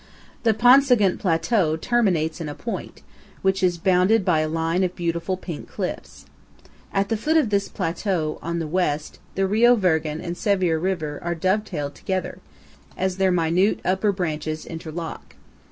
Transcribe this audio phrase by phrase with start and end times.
[0.41, 3.03] The Paunsa'gunt Plateau terminates in a point,
[3.43, 6.25] which is bounded by a line of beautiful pink cliffs.
[6.91, 11.19] At the foot of this plateau, on the west, the Rio Virgen and Sevier River
[11.21, 12.39] are dovetailed together,
[12.97, 15.35] as their minute upper branches interlock.